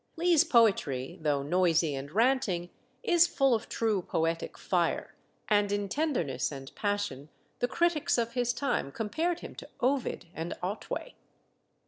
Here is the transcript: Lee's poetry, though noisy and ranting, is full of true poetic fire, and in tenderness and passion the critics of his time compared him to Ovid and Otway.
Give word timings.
Lee's 0.15 0.43
poetry, 0.43 1.19
though 1.21 1.43
noisy 1.43 1.93
and 1.93 2.11
ranting, 2.11 2.71
is 3.03 3.27
full 3.27 3.53
of 3.53 3.69
true 3.69 4.01
poetic 4.01 4.57
fire, 4.57 5.13
and 5.47 5.71
in 5.71 5.87
tenderness 5.87 6.51
and 6.51 6.73
passion 6.73 7.29
the 7.59 7.67
critics 7.67 8.17
of 8.17 8.33
his 8.33 8.51
time 8.51 8.91
compared 8.91 9.41
him 9.41 9.53
to 9.53 9.69
Ovid 9.79 10.25
and 10.33 10.55
Otway. 10.63 11.13